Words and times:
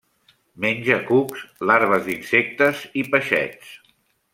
Menja 0.65 0.97
cucs, 1.11 1.45
larves 1.73 2.09
d'insectes 2.09 2.85
i 3.05 3.09
peixets. 3.15 3.75